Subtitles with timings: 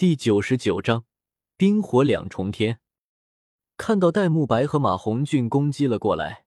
[0.00, 1.04] 第九十九章
[1.58, 2.80] 冰火两重天。
[3.76, 6.46] 看到戴沐白和马红俊攻击了过来，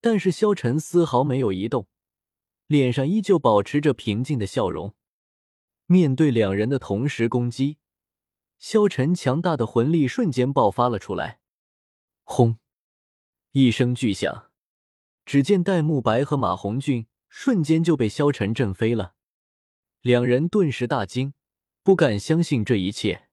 [0.00, 1.88] 但是萧晨丝毫没有移动，
[2.66, 4.94] 脸上依旧保持着平静的笑容。
[5.84, 7.76] 面对两人的同时攻击，
[8.58, 11.40] 萧晨强大的魂力瞬间爆发了出来。
[12.24, 12.56] 轰！
[13.52, 14.50] 一声巨响，
[15.26, 19.16] 只见戴沐白和马红俊瞬间就被萧晨震飞了，
[20.00, 21.34] 两人顿时大惊。
[21.90, 23.26] 不敢相信这一切，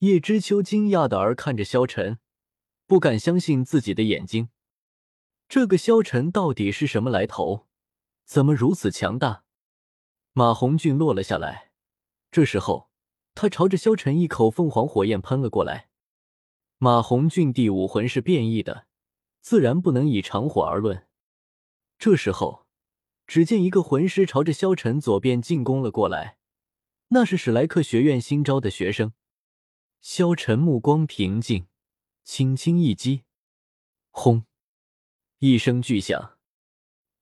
[0.00, 2.18] 叶知秋惊讶的而看着萧晨，
[2.86, 4.50] 不敢相信自己的眼睛。
[5.48, 7.66] 这个萧晨到底是什么来头？
[8.26, 9.44] 怎么如此强大？
[10.34, 11.70] 马红俊落了下来，
[12.30, 12.90] 这时候
[13.34, 15.88] 他朝着萧晨一口凤凰火焰喷了过来。
[16.76, 18.86] 马红俊第五魂是变异的，
[19.40, 21.06] 自然不能以长火而论。
[21.98, 22.66] 这时候，
[23.26, 26.36] 只见一个魂师朝着萧晨左边进攻了过来。
[27.14, 29.12] 那是史莱克学院新招的学生，
[30.00, 31.66] 萧晨目光平静，
[32.24, 33.24] 轻轻一击，
[34.08, 34.46] 轰！
[35.36, 36.38] 一声巨响，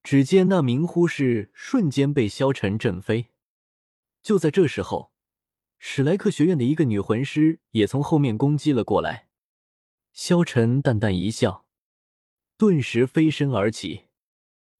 [0.05, 3.31] 只见那名护士瞬间被萧晨震飞。
[4.23, 5.11] 就在这时候，
[5.81, 9.29] 史莱克学院的一个女魂师也从后面攻击了过来。
[10.13, 11.67] 萧晨淡淡一笑，
[12.57, 14.05] 顿时飞身而起，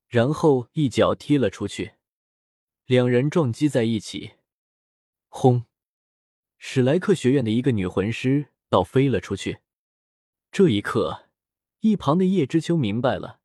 [0.07, 1.95] 然后一脚踢了出去，
[2.87, 4.35] 两人撞击在一起。
[5.33, 5.65] 轰！
[6.59, 9.61] 史莱克学院的一个女魂师倒飞了出去。
[10.51, 11.29] 这一刻，
[11.79, 13.41] 一旁的叶知秋明白了，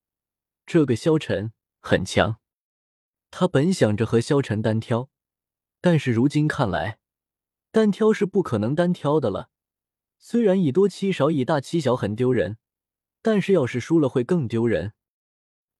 [0.65, 2.41] 这个萧晨很强。
[3.29, 5.09] 他本想着和萧晨单挑，
[5.79, 6.99] 但是如今看来，
[7.71, 9.51] 单挑是不可能单挑的了。
[10.17, 12.57] 虽然以多欺少，以大欺小很丢人，
[13.21, 14.93] 但是要是输了会更丢人。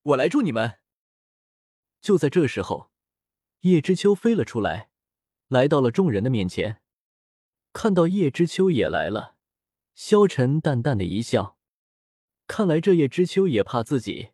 [0.03, 0.77] 我来助你们。
[1.99, 2.91] 就在这时候，
[3.61, 4.91] 叶知秋飞了出来。
[5.47, 6.81] 来到了众人的面前，
[7.71, 9.35] 看到叶知秋也来了，
[9.93, 11.57] 萧晨淡淡的一笑，
[12.47, 14.29] 看来这叶知秋也怕自己，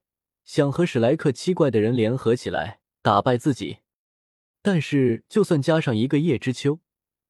[0.45, 3.79] 想和史莱克七怪的人联合起来打败自己。
[4.61, 6.79] 但是就算加上一个叶知秋，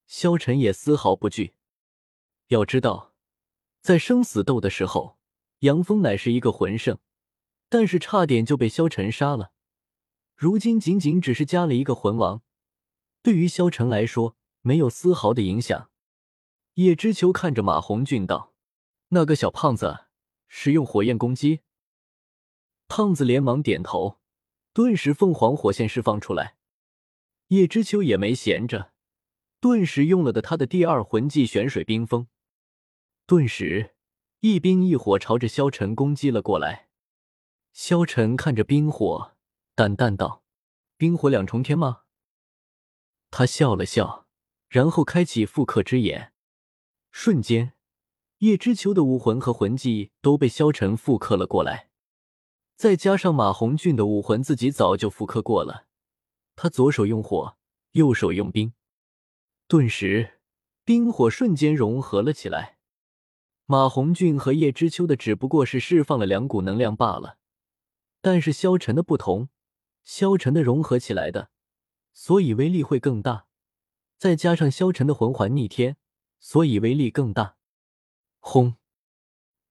[0.06, 1.54] 萧晨也丝毫不惧。
[2.48, 3.14] 要知道，
[3.82, 5.18] 在生死斗的时候，
[5.60, 7.00] 杨峰乃是一个魂圣，
[7.68, 9.54] 但是差点就被萧晨杀了。
[10.36, 12.44] 如今仅仅只是加了一个魂王。
[13.24, 15.90] 对于萧晨来说，没有丝毫的影响。
[16.76, 18.54] 叶知秋看着马红俊道
[19.10, 20.06] ：“那个小胖子
[20.48, 21.62] 使用火焰攻击。”
[22.88, 24.20] 胖子连忙点头，
[24.74, 26.58] 顿时凤凰火线释放出来。
[27.48, 28.94] 叶知秋也没闲着，
[29.60, 32.28] 顿时用了的他的第二魂技玄水冰封，
[33.28, 33.96] 顿时
[34.40, 36.90] 一冰一火朝着萧晨攻击了过来。
[37.74, 39.36] 萧晨看着冰火，
[39.76, 40.44] 淡淡道
[40.98, 42.01] ：“冰火两重天吗？”
[43.32, 44.28] 他笑了笑，
[44.68, 46.34] 然后开启复刻之眼，
[47.12, 47.74] 瞬间，
[48.40, 51.90] 叶知秋的武魂和魂技都被萧晨复刻了过来。
[52.76, 55.86] 再加上马红俊的武魂自己早就复刻过了，
[56.56, 57.56] 他左手用火，
[57.92, 58.74] 右手用冰，
[59.68, 60.40] 顿时
[60.84, 62.80] 冰火瞬间融合了起来。
[63.66, 67.38] 马红俊和叶知秋的只不过是释放了两股能量罢了，
[68.20, 69.48] 但是萧晨的不同，
[70.04, 71.51] 萧晨的融合起来的。
[72.14, 73.48] 所以威力会更大，
[74.18, 75.98] 再加上萧晨的魂环逆天，
[76.40, 77.58] 所以威力更大。
[78.40, 78.76] 轰！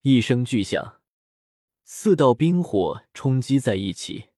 [0.03, 1.01] 一声巨响，
[1.85, 4.31] 四道冰火冲击在一起，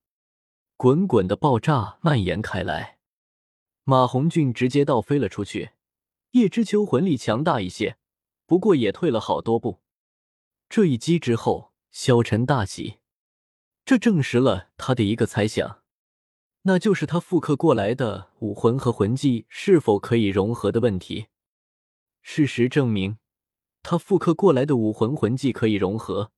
[0.75, 2.99] 滚滚的爆炸蔓延开来。
[3.83, 5.71] 马红俊直接倒飞了出去。
[6.31, 7.97] 叶知秋魂力强大一些，
[8.47, 9.83] 不过也退了好多步。
[10.67, 12.97] 这一击之后，萧晨大喜，
[13.85, 15.82] 这证实了他的一个猜想。
[16.65, 21.27] 那就是他复刻过来的武魂和魂技是否可以融合的问题。
[22.21, 23.17] 事实证明，
[23.81, 26.31] 他复刻过来的武魂魂技可以融合，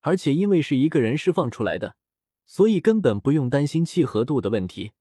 [0.00, 1.94] 而且因为是一个人释放出来的，
[2.44, 4.92] 所以根本不用担心契合度的问题。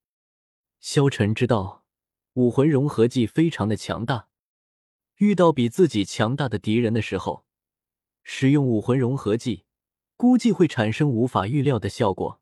[0.79, 1.83] 萧晨知道
[2.33, 4.27] 武魂融合技非常的强大，
[5.17, 7.45] 遇到比自己强大的敌人的时候，
[8.21, 9.65] 使用武魂融合技，
[10.15, 12.40] 估计会产生无法预料的效果。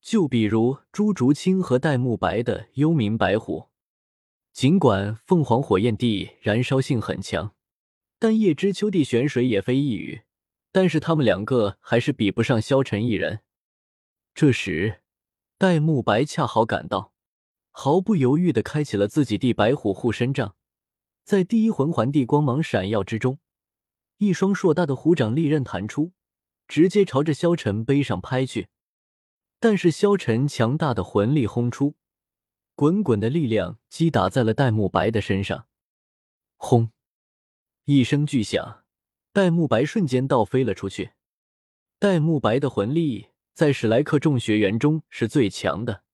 [0.00, 3.68] 就比如朱竹清和戴沐白的幽冥白虎，
[4.52, 7.54] 尽管凤凰火焰地燃烧性很强，
[8.18, 10.22] 但叶知秋地玄水也非一语，
[10.72, 13.40] 但是他们两个还是比不上萧晨一人。
[14.34, 15.00] 这时，
[15.58, 17.12] 戴沐白恰好赶到，
[17.70, 20.54] 毫不犹豫的开启了自己地白虎护身杖，
[21.24, 23.40] 在第一魂环地光芒闪耀之中，
[24.18, 26.12] 一双硕大的虎掌利刃弹出，
[26.66, 28.68] 直接朝着萧晨背上拍去。
[29.60, 31.96] 但是萧晨强大的魂力轰出，
[32.74, 35.66] 滚滚的力量击打在了戴沐白的身上。
[36.56, 36.90] 轰！
[37.84, 38.84] 一声巨响，
[39.32, 41.12] 戴沐白瞬间倒飞了出去。
[41.98, 46.04] 戴沐白的魂力在史莱克众学员中是最强的，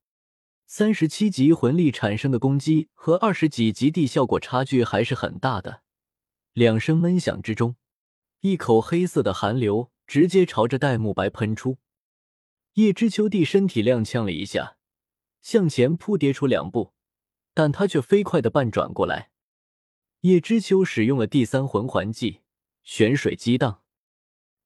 [0.67, 5.83] 三十七级魂力产生的攻击和二十几级地效果差距还是很大的。
[6.55, 7.77] 两声闷响之中，
[8.41, 11.77] 一口黑色的寒流直接朝着戴沐白喷出。
[12.75, 14.79] 叶知秋地身体踉跄了一下，
[15.41, 16.93] 向前扑跌出两步，
[17.53, 19.31] 但他却飞快的半转过来。
[20.23, 22.41] 叶知秋使用了第三魂环技——
[22.83, 23.83] 玄水激荡，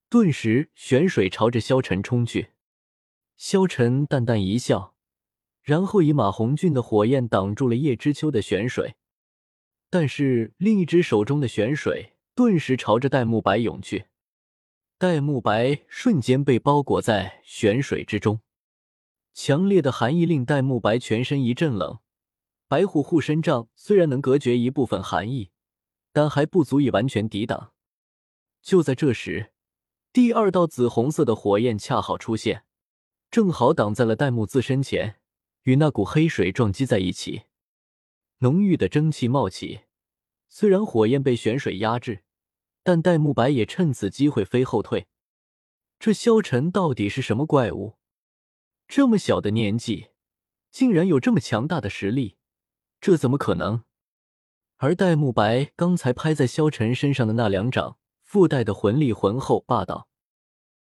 [0.08, 2.52] 顿时玄水朝着萧晨冲去。
[3.36, 4.94] 萧晨淡淡一笑，
[5.60, 8.96] 然后以马红俊的火焰挡住了叶知秋的玄水，
[9.90, 14.06] 但是另一只手中的玄水顿时朝着戴沐白涌去。
[15.00, 18.40] 戴沐白瞬间被包裹在玄水之中，
[19.32, 22.00] 强烈的寒意令戴沐白全身一阵冷。
[22.66, 25.52] 白虎护身杖虽然能隔绝一部分寒意，
[26.12, 27.72] 但还不足以完全抵挡。
[28.60, 29.52] 就在这时，
[30.12, 32.64] 第二道紫红色的火焰恰好出现，
[33.30, 35.20] 正好挡在了戴沐自身前，
[35.62, 37.42] 与那股黑水撞击在一起。
[38.38, 39.82] 浓郁的蒸汽冒起，
[40.48, 42.24] 虽然火焰被玄水压制，
[42.88, 45.08] 但戴沐白也趁此机会飞后退。
[45.98, 47.98] 这萧晨到底是什么怪物？
[48.86, 50.06] 这么小的年纪，
[50.70, 52.38] 竟然有这么强大的实力！
[52.98, 53.84] 这怎么可能？
[54.78, 60.08] 而戴沐白刚才拍在萧晨身上的那两掌，附带的魂力浑厚霸道，